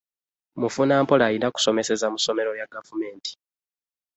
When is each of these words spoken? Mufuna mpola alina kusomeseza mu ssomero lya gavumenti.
Mufuna 0.55 0.95
mpola 1.03 1.23
alina 1.27 1.47
kusomeseza 1.55 2.05
mu 2.13 2.17
ssomero 2.19 2.51
lya 2.57 2.67
gavumenti. 2.73 3.31